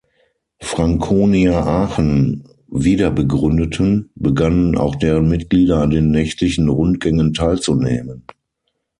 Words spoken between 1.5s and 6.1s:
Aachen wiederbegründeten, begannen auch deren Mitglieder, an den